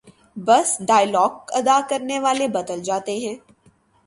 بس 0.37 0.69
ڈائیلاگ 0.87 1.33
ادا 1.53 1.79
کرنے 1.89 2.19
والے 2.19 2.47
بدل 2.47 2.81
جاتے 2.83 3.17
ہیں۔ 3.17 3.35